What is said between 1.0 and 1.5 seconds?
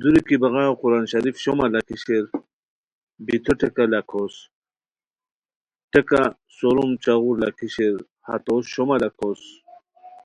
شریف